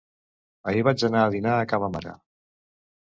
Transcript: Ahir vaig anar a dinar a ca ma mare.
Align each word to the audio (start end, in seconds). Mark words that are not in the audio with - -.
Ahir 0.71 0.79
vaig 0.87 1.05
anar 1.09 1.21
a 1.25 1.33
dinar 1.35 1.53
a 1.57 1.67
ca 1.73 1.81
ma 1.83 1.91
mare. 1.97 2.15